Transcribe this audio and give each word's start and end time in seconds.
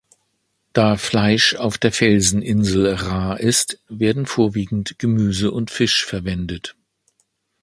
Da 0.73 0.97
Fleisch 0.97 1.53
auf 1.53 1.77
der 1.77 1.91
Felseninsel 1.91 2.87
rar 2.95 3.39
ist, 3.39 3.79
werden 3.87 4.25
vorwiegend 4.25 4.97
Gemüse 4.97 5.51
und 5.51 5.69
Fisch 5.69 6.05
verwendet. 6.05 6.75